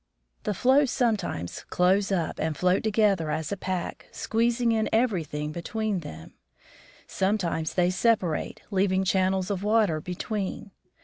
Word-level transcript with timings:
The 0.45 0.55
floes 0.55 0.89
sometimes 0.89 1.63
close 1.69 2.11
up 2.11 2.39
and 2.39 2.57
float 2.57 2.81
together 2.83 3.29
as 3.29 3.51
a 3.51 3.55
pack, 3.55 4.07
squeezing 4.11 4.71
in 4.71 4.89
everything 4.91 5.51
between 5.51 5.99
them. 5.99 6.33
Sometimes 7.05 7.75
they 7.75 7.91
separate, 7.91 8.63
leaving 8.71 9.03
channels 9.03 9.51
of 9.51 9.61
water 9.61 10.01
between. 10.01 10.71